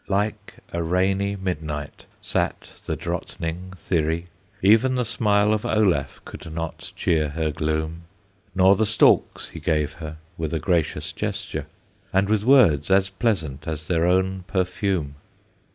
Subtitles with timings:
[0.07, 4.29] Like a rainy midnight Sat the Drottning Thyri,
[4.63, 8.05] Even the smile of Olaf Could not cheer her gloom;
[8.55, 11.67] Nor the stalks he gave her With a gracious gesture,
[12.11, 15.17] And with words as pleasant As their own perfume.